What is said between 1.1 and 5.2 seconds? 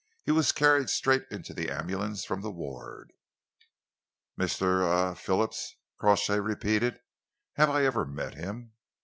into the ambulance from the ward." "Mr. er